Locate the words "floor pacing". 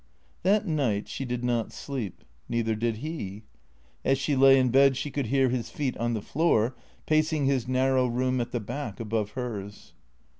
6.23-7.45